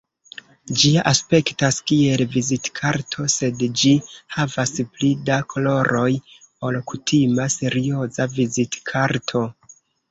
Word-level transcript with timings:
Ĝi 0.83 0.91
aspektas 1.09 1.77
kiel 1.91 2.23
vizitkarto, 2.37 3.27
sed 3.35 3.61
ĝi 3.83 3.93
havas 4.39 4.75
pli 4.97 5.13
da 5.31 5.39
koloroj 5.55 6.11
ol 6.71 6.83
kutima 6.95 7.49
serioza 7.61 8.31
vizitkarto. 8.41 9.47